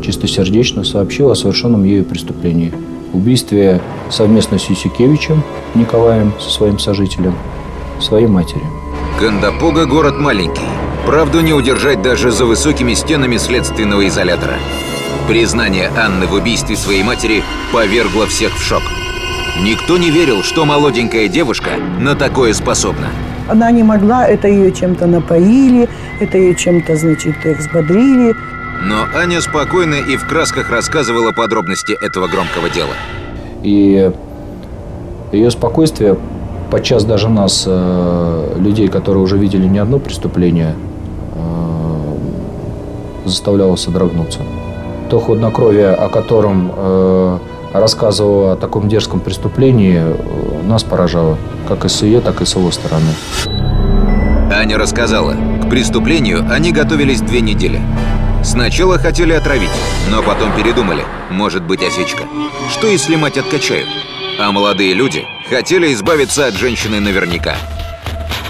чистосердечно 0.04 0.84
сообщил 0.84 1.32
о 1.32 1.36
совершенном 1.36 1.86
ею 1.86 2.04
преступлении. 2.04 2.74
Убийстве 3.14 3.80
совместно 4.10 4.60
с 4.60 4.70
Юсикевичем 4.70 5.42
Николаем, 5.74 6.34
со 6.38 6.50
своим 6.50 6.80
сожителем, 6.80 7.34
своей 8.04 8.27
матери. 8.27 8.63
Кандапога– 9.20 9.86
город 9.88 10.20
маленький. 10.20 10.68
Правду 11.06 11.42
не 11.42 11.54
удержать 11.54 12.01
даже 12.01 12.32
за 12.32 12.46
высокими 12.46 12.94
стенами 12.94 13.38
следственного 13.38 14.08
изолятора. 14.08 14.56
Признание 15.27 15.89
Анны 15.98 16.27
в 16.27 16.34
убийстве 16.34 16.75
своей 16.75 17.04
матери 17.04 17.44
повергло 17.74 18.27
всех 18.27 18.54
в 18.54 18.62
шок. 18.62 18.84
Никто 19.62 19.98
не 19.98 20.12
верил, 20.12 20.44
что 20.44 20.66
молоденькая 20.66 21.27
девушка 21.27 21.72
на 22.00 22.16
такое 22.16 22.54
способна. 22.54 23.08
Она 23.48 23.72
не 23.72 23.82
могла, 23.84 24.27
это 24.27 24.48
ее 24.48 24.72
чем-то 24.72 25.08
напоили, 25.08 25.89
это 26.20 26.38
ее 26.38 26.54
чем-то, 26.54 26.96
значит, 26.96 27.36
взбодрили. 27.44 28.36
Но 28.84 29.06
Аня 29.16 29.42
спокойно 29.42 29.96
и 29.96 30.18
в 30.18 30.27
красках 30.27 30.70
рассказывала 30.70 31.32
подробности 31.32 31.94
этого 31.94 32.27
громкого 32.27 32.70
дела. 32.70 32.94
И 33.63 34.12
ее 35.32 35.51
спокойствие 35.51 36.18
подчас 36.70 37.04
даже 37.06 37.30
нас, 37.30 37.64
э, 37.68 38.56
людей, 38.58 38.88
которые 38.88 39.24
уже 39.24 39.38
видели 39.38 39.68
не 39.68 39.80
одно 39.80 40.00
преступление, 40.00 40.76
э, 41.36 43.26
заставляло 43.26 43.76
содрогнуться. 43.76 44.40
То 45.10 45.20
хладнокровие, 45.20 45.92
о 45.92 46.10
котором 46.10 46.72
э, 46.76 47.38
рассказывала 47.74 48.54
о 48.54 48.56
таком 48.56 48.88
дерзком 48.90 49.20
преступлении, 49.20 50.02
нас 50.68 50.84
поражало, 50.84 51.38
как 51.68 51.86
и 51.86 51.90
с 51.90 52.02
ее, 52.02 52.22
так 52.22 52.42
и 52.42 52.46
с 52.46 52.56
его 52.56 52.72
стороны. 52.72 53.12
Аня 54.52 54.78
рассказала, 54.78 55.36
к 55.64 55.70
преступлению 55.70 56.46
они 56.50 56.72
готовились 56.72 57.22
две 57.22 57.42
недели. 57.42 57.82
Сначала 58.44 58.98
хотели 58.98 59.34
отравить, 59.34 59.70
но 60.10 60.22
потом 60.22 60.52
передумали, 60.56 61.04
может 61.30 61.64
быть 61.64 61.84
осечка. 61.84 62.24
Что 62.70 62.88
если 62.88 63.16
мать 63.16 63.38
откачают? 63.38 63.88
А 64.40 64.52
молодые 64.52 64.94
люди 64.94 65.26
хотели 65.50 65.94
избавиться 65.94 66.48
от 66.48 66.56
женщины 66.56 67.00
наверняка. 67.00 67.58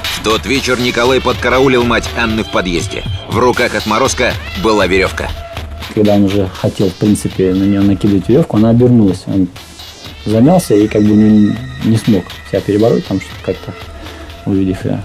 В 0.04 0.24
тот 0.24 0.46
вечер 0.46 0.80
Николай 0.80 1.22
подкараулил 1.22 1.84
мать 1.84 2.10
Анны 2.18 2.44
в 2.44 2.51
подъезде. 2.51 3.04
В 3.30 3.38
руках 3.38 3.75
отморозка 3.75 4.34
была 4.63 4.88
веревка. 4.88 5.30
Когда 5.94 6.16
он 6.16 6.24
уже 6.24 6.48
хотел, 6.48 6.89
в 6.89 6.96
принципе, 6.96 7.54
на 7.54 7.63
нее 7.63 7.82
накидывать 7.82 8.27
веревку, 8.27 8.58
она 8.58 8.72
обернулась. 8.72 9.24
Он 9.27 9.48
замялся 10.25 10.75
и 10.75 10.88
как 10.88 11.04
бы 11.04 11.13
не, 11.13 11.56
не 11.86 11.98
смог 11.98 12.25
себя 12.50 12.62
перебороть, 12.62 13.06
там 13.06 13.22
что-то 13.22 13.54
как-то, 13.54 13.74
увидев 14.46 14.84
ее. 14.86 15.01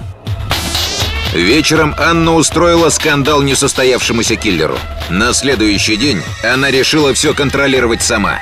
Вечером 1.32 1.94
Анна 1.99 2.34
устроила 2.34 2.90
скандал 2.90 3.40
несостоявшемуся 3.42 4.37
киллеру. 4.37 4.76
На 5.08 5.32
следующий 5.32 5.96
день 5.96 6.20
она 6.44 6.70
решила 6.70 7.14
все 7.14 7.32
контролировать 7.32 8.02
сама. 8.02 8.40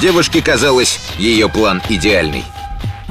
Девушке 0.00 0.40
казалось, 0.40 1.00
ее 1.18 1.50
план 1.50 1.82
идеальный. 1.90 2.44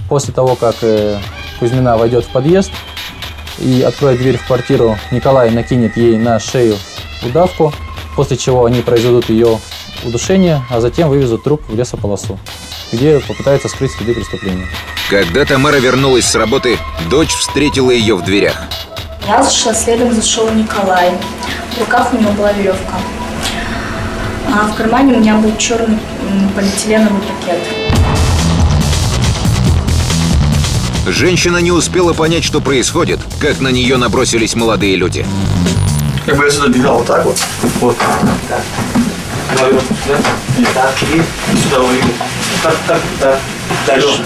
После 0.09 0.33
того, 0.33 0.55
как 0.55 0.75
э, 0.81 1.19
Кузьмина 1.59 1.95
войдет 1.95 2.25
в 2.25 2.29
подъезд 2.29 2.71
и 3.59 3.81
откроет 3.81 4.17
дверь 4.17 4.37
в 4.37 4.47
квартиру, 4.47 4.97
Николай 5.11 5.51
накинет 5.51 5.95
ей 5.97 6.17
на 6.17 6.39
шею 6.39 6.75
удавку, 7.23 7.71
после 8.15 8.35
чего 8.35 8.65
они 8.65 8.81
произведут 8.81 9.29
ее 9.29 9.59
удушение, 10.03 10.63
а 10.69 10.81
затем 10.81 11.09
вывезут 11.09 11.43
труп 11.43 11.61
в 11.67 11.75
лесополосу, 11.75 12.39
где 12.91 13.19
попытаются 13.19 13.69
скрыть 13.69 13.91
следы 13.91 14.15
преступления. 14.15 14.67
Когда 15.09 15.45
Тамара 15.45 15.77
вернулась 15.77 16.25
с 16.25 16.35
работы, 16.35 16.77
дочь 17.09 17.35
встретила 17.35 17.91
ее 17.91 18.15
в 18.15 18.23
дверях. 18.23 18.63
Я 19.27 19.43
зашла, 19.43 19.73
следом 19.73 20.11
зашел 20.13 20.49
Николай. 20.51 21.11
В 21.75 21.79
руках 21.79 22.13
у 22.13 22.17
него 22.17 22.31
была 22.31 22.51
веревка. 22.53 22.95
А 24.47 24.67
в 24.67 24.75
кармане 24.75 25.13
у 25.13 25.19
меня 25.19 25.35
был 25.35 25.55
черный 25.57 25.99
полиэтиленовый 26.55 27.21
пакет. 27.21 27.59
Женщина 31.07 31.57
не 31.57 31.71
успела 31.71 32.13
понять, 32.13 32.43
что 32.43 32.61
происходит, 32.61 33.19
как 33.39 33.59
на 33.59 33.69
нее 33.69 33.97
набросились 33.97 34.55
молодые 34.55 34.95
люди. 34.95 35.25
Как 36.25 36.37
бы 36.37 36.43
я 36.43 36.51
сюда 36.51 36.67
бежал 36.67 36.97
вот 36.99 37.07
так 37.07 37.25
вот. 37.25 37.37
Вот. 37.79 37.97
Так. 38.47 38.63
Голову 39.57 39.79
сюда. 39.79 40.19
И 40.59 40.65
так. 40.73 40.93
И 41.01 41.57
сюда 41.57 41.81
увидел. 41.81 42.09
Так, 42.61 42.75
так, 42.87 43.01
так. 43.19 43.39
Дальше. 43.87 44.23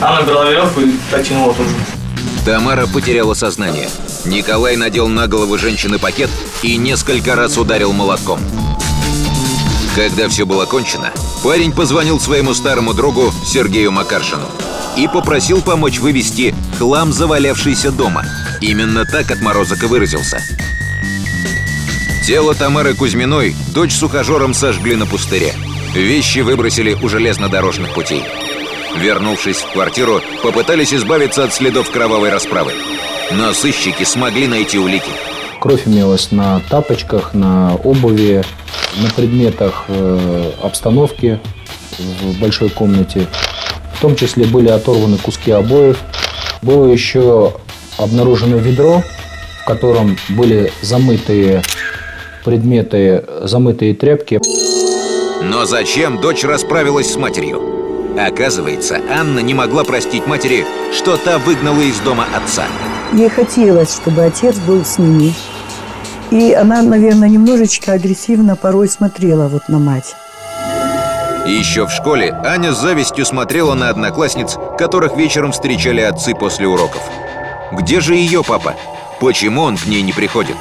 Анна 0.00 0.22
брала 0.22 0.50
веревку 0.50 0.80
и 0.80 0.92
так 1.10 1.22
тянула 1.24 1.54
тоже. 1.54 1.70
Тамара 2.44 2.86
потеряла 2.86 3.34
сознание. 3.34 3.88
Николай 4.24 4.76
надел 4.76 5.06
на 5.06 5.28
голову 5.28 5.58
женщины 5.58 5.98
пакет 5.98 6.30
и 6.62 6.76
несколько 6.76 7.36
раз 7.36 7.56
ударил 7.56 7.92
молотком. 7.92 8.40
Когда 9.94 10.28
все 10.28 10.46
было 10.46 10.64
кончено, 10.64 11.12
парень 11.44 11.70
позвонил 11.70 12.18
своему 12.18 12.54
старому 12.54 12.94
другу 12.94 13.32
Сергею 13.44 13.92
Макаршину 13.92 14.48
и 14.96 15.08
попросил 15.08 15.62
помочь 15.62 15.98
вывести 15.98 16.54
хлам, 16.78 17.12
завалявшийся 17.12 17.90
дома. 17.90 18.24
Именно 18.60 19.04
так 19.04 19.30
отморозок 19.30 19.82
и 19.82 19.86
выразился. 19.86 20.40
Тело 22.26 22.54
Тамары 22.54 22.94
Кузьминой 22.94 23.56
дочь 23.74 23.92
с 23.92 24.02
ухажером 24.02 24.54
сожгли 24.54 24.94
на 24.94 25.06
пустыре. 25.06 25.54
Вещи 25.94 26.38
выбросили 26.38 26.94
у 26.94 27.08
железнодорожных 27.08 27.94
путей. 27.94 28.22
Вернувшись 28.96 29.56
в 29.58 29.72
квартиру, 29.72 30.20
попытались 30.42 30.94
избавиться 30.94 31.44
от 31.44 31.52
следов 31.52 31.90
кровавой 31.90 32.30
расправы. 32.30 32.72
Но 33.32 33.52
сыщики 33.52 34.04
смогли 34.04 34.46
найти 34.46 34.78
улики. 34.78 35.10
Кровь 35.60 35.86
имелась 35.86 36.30
на 36.30 36.60
тапочках, 36.60 37.34
на 37.34 37.74
обуви, 37.74 38.44
на 38.96 39.10
предметах 39.10 39.84
э, 39.88 40.52
обстановки 40.62 41.40
в 41.98 42.38
большой 42.38 42.68
комнате. 42.68 43.26
В 44.02 44.04
том 44.04 44.16
числе 44.16 44.46
были 44.46 44.68
оторваны 44.68 45.16
куски 45.16 45.52
обоев. 45.52 45.96
Было 46.60 46.86
еще 46.86 47.52
обнаружено 47.98 48.56
ведро, 48.56 49.00
в 49.62 49.64
котором 49.64 50.18
были 50.28 50.72
замытые 50.82 51.62
предметы, 52.44 53.24
замытые 53.42 53.94
тряпки. 53.94 54.40
Но 55.44 55.66
зачем 55.66 56.20
дочь 56.20 56.42
расправилась 56.42 57.12
с 57.12 57.16
матерью? 57.16 57.62
Оказывается, 58.18 59.00
Анна 59.08 59.38
не 59.38 59.54
могла 59.54 59.84
простить 59.84 60.26
матери, 60.26 60.66
что 60.92 61.16
та 61.16 61.38
выгнала 61.38 61.82
из 61.82 62.00
дома 62.00 62.26
отца. 62.34 62.64
Ей 63.12 63.28
хотелось, 63.28 63.94
чтобы 63.94 64.24
отец 64.24 64.56
был 64.66 64.84
с 64.84 64.98
ними. 64.98 65.32
И 66.32 66.52
она, 66.52 66.82
наверное, 66.82 67.28
немножечко 67.28 67.92
агрессивно 67.92 68.56
порой 68.56 68.88
смотрела 68.88 69.46
вот 69.46 69.68
на 69.68 69.78
мать. 69.78 70.16
Еще 71.46 71.86
в 71.86 71.90
школе 71.90 72.32
Аня 72.44 72.72
с 72.72 72.78
завистью 72.78 73.26
смотрела 73.26 73.74
на 73.74 73.88
одноклассниц, 73.88 74.56
которых 74.78 75.16
вечером 75.16 75.50
встречали 75.50 76.00
отцы 76.00 76.36
после 76.36 76.68
уроков. 76.68 77.02
Где 77.72 78.00
же 78.00 78.14
ее 78.14 78.44
папа? 78.44 78.76
Почему 79.18 79.62
он 79.62 79.76
к 79.76 79.86
ней 79.86 80.02
не 80.02 80.12
приходит? 80.12 80.56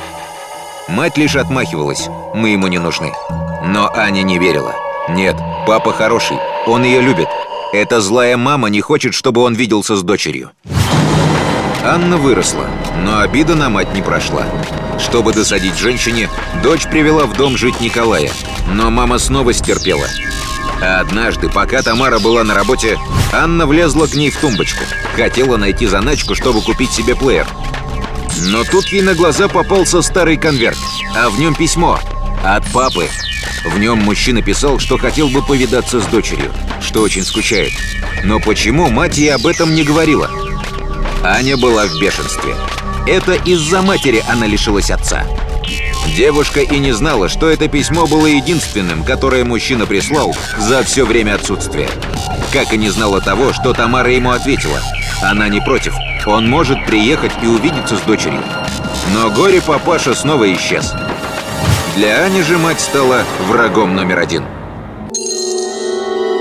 Мать 0.87 1.17
лишь 1.17 1.35
отмахивалась, 1.35 2.09
мы 2.33 2.49
ему 2.49 2.65
не 2.65 2.79
нужны. 2.79 3.13
Но 3.67 3.91
Аня 3.95 4.23
не 4.23 4.39
верила. 4.39 4.73
Нет, 5.09 5.35
папа 5.67 5.93
хороший, 5.93 6.37
он 6.65 6.83
ее 6.83 6.99
любит. 6.99 7.27
Эта 7.73 8.01
злая 8.01 8.35
мама 8.35 8.69
не 8.69 8.81
хочет, 8.81 9.13
чтобы 9.13 9.41
он 9.41 9.53
виделся 9.53 9.95
с 9.95 10.01
дочерью. 10.01 10.49
Анна 11.85 12.17
выросла, 12.17 12.65
но 13.03 13.19
обида 13.19 13.55
на 13.55 13.69
мать 13.69 13.93
не 13.93 14.01
прошла. 14.01 14.45
Чтобы 14.99 15.31
досадить 15.31 15.77
женщине, 15.77 16.27
дочь 16.63 16.87
привела 16.87 17.25
в 17.25 17.37
дом 17.37 17.55
жить 17.55 17.81
Николая. 17.81 18.31
Но 18.73 18.89
мама 18.89 19.19
снова 19.19 19.53
стерпела. 19.53 20.07
А 20.81 20.99
однажды, 21.01 21.47
пока 21.47 21.83
Тамара 21.83 22.19
была 22.19 22.43
на 22.43 22.55
работе, 22.55 22.97
Анна 23.31 23.67
влезла 23.67 24.07
к 24.07 24.15
ней 24.15 24.31
в 24.31 24.37
тумбочку. 24.37 24.83
Хотела 25.15 25.57
найти 25.57 25.85
заначку, 25.85 26.33
чтобы 26.33 26.61
купить 26.61 26.91
себе 26.91 27.15
плеер. 27.15 27.47
Но 28.39 28.63
тут 28.63 28.87
ей 28.87 29.01
на 29.01 29.13
глаза 29.13 29.47
попался 29.47 30.01
старый 30.01 30.37
конверт, 30.37 30.77
а 31.15 31.29
в 31.29 31.39
нем 31.39 31.53
письмо 31.53 31.99
от 32.43 32.65
папы. 32.71 33.07
В 33.63 33.77
нем 33.77 33.99
мужчина 33.99 34.41
писал, 34.41 34.79
что 34.79 34.97
хотел 34.97 35.29
бы 35.29 35.43
повидаться 35.43 36.01
с 36.01 36.05
дочерью, 36.07 36.51
что 36.81 37.01
очень 37.01 37.23
скучает. 37.23 37.73
Но 38.23 38.39
почему 38.39 38.89
мать 38.89 39.17
ей 39.17 39.33
об 39.33 39.45
этом 39.45 39.75
не 39.75 39.83
говорила? 39.83 40.31
Аня 41.23 41.57
была 41.57 41.85
в 41.85 41.99
бешенстве. 41.99 42.55
Это 43.05 43.33
из-за 43.33 43.83
матери 43.83 44.23
она 44.27 44.47
лишилась 44.47 44.89
отца. 44.89 45.25
Девушка 46.07 46.59
и 46.61 46.77
не 46.79 46.91
знала, 46.91 47.29
что 47.29 47.49
это 47.49 47.67
письмо 47.67 48.05
было 48.05 48.25
единственным, 48.25 49.03
которое 49.03 49.45
мужчина 49.45 49.85
прислал 49.85 50.35
за 50.57 50.83
все 50.83 51.05
время 51.05 51.35
отсутствия. 51.35 51.89
Как 52.51 52.73
и 52.73 52.77
не 52.77 52.89
знала 52.89 53.21
того, 53.21 53.53
что 53.53 53.73
Тамара 53.73 54.11
ему 54.11 54.31
ответила. 54.31 54.81
Она 55.21 55.47
не 55.47 55.61
против. 55.61 55.95
Он 56.25 56.49
может 56.49 56.85
приехать 56.85 57.31
и 57.41 57.47
увидеться 57.47 57.95
с 57.95 58.01
дочерью. 58.01 58.41
Но 59.13 59.29
горе-папаша 59.29 60.13
снова 60.13 60.51
исчез. 60.53 60.93
Для 61.95 62.23
Ани 62.23 62.41
же 62.41 62.57
мать 62.57 62.81
стала 62.81 63.23
врагом 63.47 63.95
номер 63.95 64.19
один. 64.19 64.43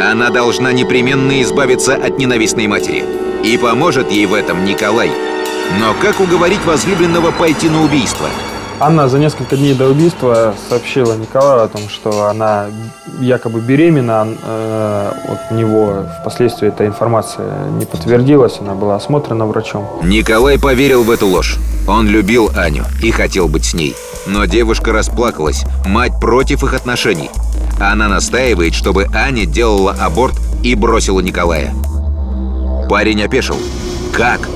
Она 0.01 0.31
должна 0.31 0.73
непременно 0.73 1.43
избавиться 1.43 1.95
от 1.95 2.19
ненавистной 2.19 2.67
матери. 2.67 3.05
И 3.45 3.57
поможет 3.57 4.11
ей 4.11 4.27
в 4.27 4.35
этом 4.35 4.65
Николай. 4.65 5.11
Но 5.79 5.95
как 5.95 6.21
уговорить 6.21 6.65
возлюбленного 6.65 7.31
пойти 7.31 7.69
на 7.69 7.83
убийство? 7.83 8.29
Анна 8.83 9.11
за 9.11 9.19
несколько 9.19 9.57
дней 9.57 9.75
до 9.75 9.89
убийства 9.89 10.55
сообщила 10.71 11.15
Николаю 11.15 11.65
о 11.65 11.69
том, 11.69 11.83
что 11.91 12.29
она 12.29 12.69
якобы 13.21 13.61
беременна 13.61 14.27
э, 14.43 15.13
от 15.29 15.51
него. 15.51 16.07
Впоследствии 16.23 16.69
эта 16.69 16.87
информация 16.87 17.67
не 17.79 17.85
подтвердилась, 17.85 18.59
она 18.59 18.75
была 18.75 18.97
осмотрена 18.97 19.45
врачом. 19.45 19.87
Николай 20.03 20.59
поверил 20.59 21.03
в 21.03 21.11
эту 21.11 21.27
ложь. 21.27 21.59
Он 21.87 22.09
любил 22.09 22.51
Аню 22.57 22.85
и 23.03 23.11
хотел 23.11 23.49
быть 23.49 23.67
с 23.67 23.75
ней. 23.75 23.95
Но 24.27 24.47
девушка 24.47 24.95
расплакалась. 24.95 25.65
Мать 25.87 26.19
против 26.19 26.65
их 26.65 26.73
отношений. 26.73 27.31
Она 27.79 28.09
настаивает, 28.09 28.73
чтобы 28.73 29.09
Аня 29.13 29.45
делала 29.45 29.95
аборт 30.01 30.37
и 30.63 30.75
бросила 30.75 31.21
Николая. 31.21 31.75
Парень 32.89 33.23
опешил. 33.23 33.57
Как? 34.15 34.49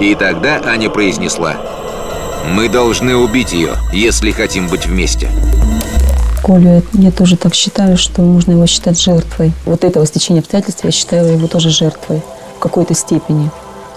И 0.00 0.16
тогда 0.16 0.60
Аня 0.64 0.90
произнесла. 0.90 1.69
Мы 2.48 2.68
должны 2.68 3.16
убить 3.16 3.52
ее, 3.52 3.74
если 3.92 4.30
хотим 4.30 4.68
быть 4.68 4.86
вместе. 4.86 5.28
Колю, 6.42 6.82
я 6.94 7.10
тоже 7.10 7.36
так 7.36 7.54
считаю, 7.54 7.96
что 7.96 8.22
можно 8.22 8.52
его 8.52 8.66
считать 8.66 9.00
жертвой. 9.00 9.52
Вот 9.66 9.84
этого 9.84 10.06
стечения 10.06 10.40
обстоятельств 10.40 10.84
я 10.84 10.90
считаю 10.90 11.32
его 11.32 11.46
тоже 11.46 11.70
жертвой 11.70 12.22
в 12.56 12.58
какой-то 12.58 12.94
степени. 12.94 13.50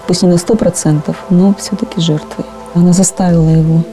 Пусть 0.06 0.22
не 0.22 0.28
на 0.28 0.38
сто 0.38 0.54
процентов, 0.54 1.16
но 1.30 1.54
все-таки 1.58 2.00
жертвой. 2.00 2.44
Она 2.74 2.92
заставила 2.92 3.48
его. 3.48 3.84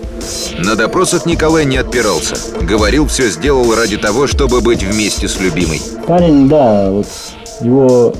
На 0.59 0.75
допросах 0.75 1.25
Николай 1.25 1.65
не 1.65 1.77
отпирался. 1.77 2.35
Говорил, 2.61 3.07
все 3.07 3.29
сделал 3.29 3.73
ради 3.75 3.97
того, 3.97 4.27
чтобы 4.27 4.61
быть 4.61 4.83
вместе 4.83 5.27
с 5.27 5.39
любимой. 5.39 5.81
Парень, 6.07 6.49
да, 6.49 6.91
вот 6.91 7.07
его, 7.61 8.13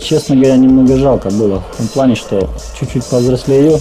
честно 0.00 0.36
говоря, 0.36 0.56
немного 0.56 0.96
жалко 0.96 1.30
было. 1.30 1.62
В 1.72 1.76
том 1.76 1.88
плане, 1.88 2.14
что 2.16 2.50
чуть-чуть 2.78 3.04
повзрослее 3.04 3.80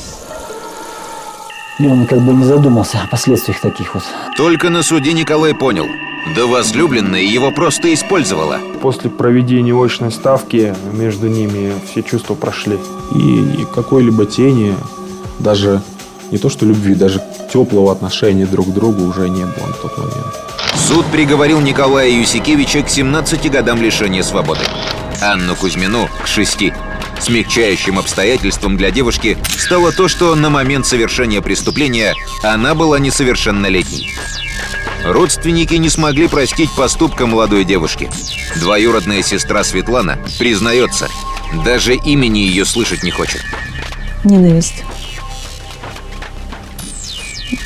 и 1.80 1.88
он 1.88 2.06
как 2.08 2.20
бы 2.22 2.34
не 2.34 2.44
задумался 2.44 3.02
о 3.04 3.08
последствиях 3.08 3.60
таких 3.60 3.94
вот. 3.94 4.04
Только 4.36 4.70
на 4.70 4.84
суде 4.84 5.14
Николай 5.14 5.54
понял. 5.54 5.88
Да 6.36 6.46
возлюбленная 6.46 7.22
его 7.22 7.52
просто 7.52 7.94
использовала. 7.94 8.60
После 8.82 9.10
проведения 9.10 9.74
очной 9.74 10.12
ставки 10.12 10.76
между 10.92 11.28
ними 11.28 11.74
все 11.90 12.04
чувства 12.04 12.36
прошли. 12.36 12.78
И 13.16 13.66
какой-либо 13.74 14.26
тени, 14.26 14.76
даже 15.40 15.82
не 16.32 16.38
то 16.38 16.50
что 16.50 16.66
любви, 16.66 16.96
даже 16.96 17.22
теплого 17.52 17.92
отношения 17.92 18.46
друг 18.46 18.68
к 18.68 18.74
другу 18.74 19.06
уже 19.06 19.30
не 19.30 19.46
было 19.46 19.68
на 19.68 19.74
тот 19.74 19.98
момент. 19.98 20.36
Суд 20.76 21.06
приговорил 21.08 21.62
Николая 21.62 22.10
Юсикевича 22.10 22.82
к 22.82 22.90
17 22.90 23.50
годам 23.50 23.82
лишения 23.82 24.24
свободы. 24.24 24.62
Анну 25.22 25.56
Кузьмину– 25.56 26.10
к 26.24 26.28
6. 26.28 26.72
Смягчающим 27.20 28.00
обстоятельством 28.00 28.78
для 28.78 28.92
девушки 28.92 29.38
стало 29.58 29.92
то, 29.92 30.08
что 30.08 30.36
на 30.36 30.50
момент 30.50 30.86
совершения 30.86 31.42
преступления 31.42 32.14
она 32.44 32.76
была 32.76 33.00
несовершеннолетней. 33.00 34.16
Родственники 35.04 35.76
не 35.76 35.90
смогли 35.90 36.28
простить 36.28 36.70
поступка 36.76 37.26
молодой 37.26 37.64
девушки. 37.64 38.10
Двоюродная 38.58 39.24
сестра 39.24 39.64
Светлана 39.64 40.20
признается, 40.38 41.08
даже 41.66 41.96
имени 41.96 42.40
ее 42.40 42.66
слышать 42.66 43.04
не 43.04 43.12
хочет. 43.12 43.42
Ненависть. 44.24 44.84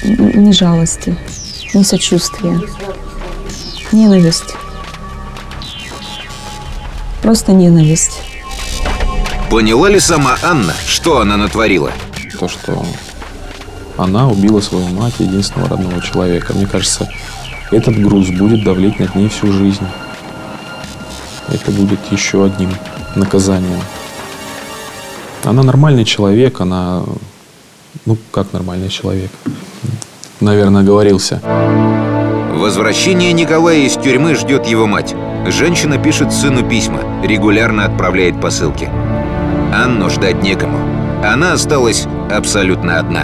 Ни 0.04 0.52
жалости, 0.52 1.18
ни 1.74 1.84
сочувствия. 1.84 2.60
Ненависть. 3.92 4.56
Просто 7.22 7.54
ненависть. 7.54 8.20
Поняла 9.52 9.90
ли 9.90 10.00
сама 10.00 10.38
Анна, 10.44 10.74
что 10.88 11.20
она 11.20 11.36
натворила? 11.36 11.92
То, 12.40 12.48
что 12.48 12.86
она 13.98 14.30
убила 14.30 14.62
свою 14.62 14.88
мать, 14.88 15.16
единственного 15.20 15.72
родного 15.72 16.02
человека. 16.02 16.54
Мне 16.54 16.66
кажется, 16.66 17.10
этот 17.70 18.02
груз 18.02 18.30
будет 18.30 18.64
давлеть 18.64 18.98
над 18.98 19.14
ней 19.14 19.28
всю 19.28 19.52
жизнь. 19.52 19.86
Это 21.50 21.70
будет 21.72 22.00
еще 22.12 22.46
одним 22.46 22.70
наказанием. 23.18 23.82
Она 25.44 25.64
нормальный 25.64 26.06
человек, 26.06 26.62
она... 26.62 27.04
Ну, 28.06 28.18
как 28.32 28.54
нормальный 28.54 28.88
человек? 28.88 29.32
Наверное, 30.40 30.82
оговорился. 30.82 31.42
Возвращение 32.54 33.34
Николая 33.34 33.80
из 33.80 33.98
тюрьмы 33.98 34.36
ждет 34.36 34.66
его 34.66 34.88
мать. 34.88 35.14
Женщина 35.48 35.98
пишет 35.98 36.32
сыну 36.32 36.64
письма, 36.64 37.02
регулярно 37.22 37.84
отправляет 37.84 38.40
посылки. 38.40 38.90
Анну 39.72 40.10
ждать 40.10 40.44
некому. 40.44 40.78
Она 41.24 41.54
осталась 41.54 42.08
абсолютно 42.30 43.00
одна. 43.00 43.24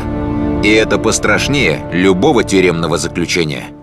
И 0.64 0.70
это 0.70 0.98
пострашнее 0.98 1.82
любого 1.92 2.44
тюремного 2.44 2.98
заключения. 2.98 3.77